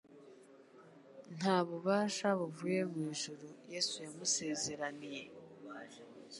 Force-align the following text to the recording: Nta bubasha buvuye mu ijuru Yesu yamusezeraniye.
Nta 1.37 1.55
bubasha 1.67 2.27
buvuye 2.39 2.81
mu 2.91 2.99
ijuru 3.11 3.47
Yesu 3.71 3.95
yamusezeraniye. 4.05 5.25